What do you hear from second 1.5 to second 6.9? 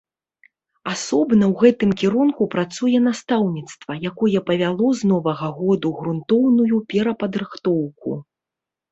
ў гэтым кірунку працуе настаўніцтва, якое павяло з новага году грунтоўную